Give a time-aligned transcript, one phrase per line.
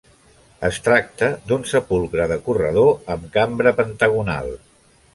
[0.69, 4.55] Es tracta d'un sepulcre de corredor amb cambra pentagonal.